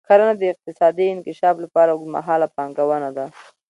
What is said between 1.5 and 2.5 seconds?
لپاره اوږدمهاله